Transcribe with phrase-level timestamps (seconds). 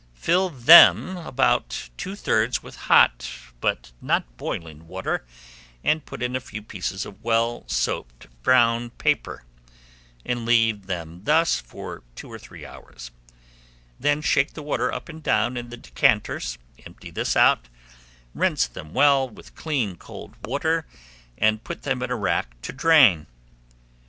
[0.15, 5.23] Fill them about two thirds with hot but not boiling water,
[5.83, 9.45] and put in a few pieces of well soaped brown paper;
[10.25, 13.11] leave them thus for two or three hours;
[13.99, 17.67] then shake the water up and down in the decanters; empty this out,
[18.33, 20.87] rinse them well with clean cold water,
[21.37, 23.27] and put them in a rack to drain.